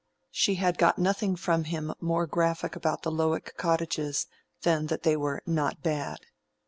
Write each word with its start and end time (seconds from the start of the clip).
She 0.31 0.55
had 0.55 0.79
got 0.79 0.97
nothing 0.97 1.35
from 1.35 1.65
him 1.65 1.93
more 1.99 2.25
graphic 2.25 2.75
about 2.75 3.03
the 3.03 3.11
Lowick 3.11 3.55
cottages 3.55 4.25
than 4.63 4.87
that 4.87 5.03
they 5.03 5.15
were 5.15 5.43
"not 5.45 5.83
bad." 5.83 6.17